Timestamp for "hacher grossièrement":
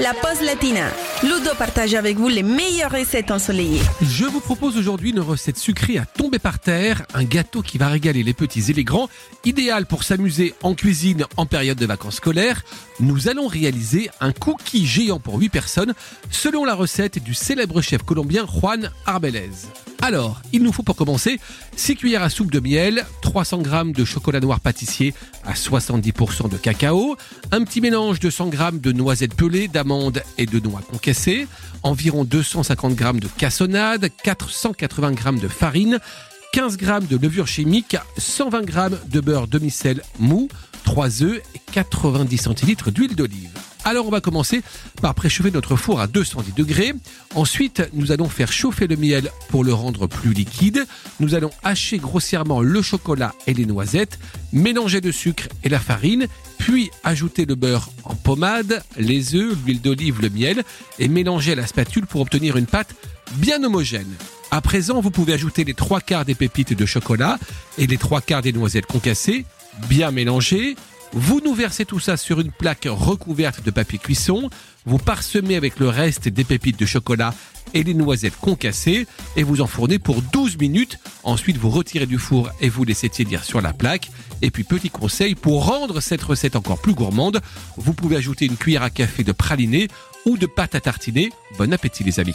51.62-52.60